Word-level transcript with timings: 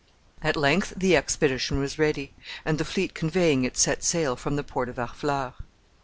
At 0.41 0.55
length 0.55 0.93
the 0.97 1.15
expedition 1.15 1.77
was 1.79 1.99
ready, 1.99 2.33
and 2.65 2.79
the 2.79 2.85
fleet 2.85 3.13
conveying 3.13 3.65
it 3.65 3.77
set 3.77 4.03
sail 4.03 4.35
from 4.35 4.55
the 4.55 4.63
port 4.63 4.89
of 4.89 4.95
Harfleur. 4.95 5.53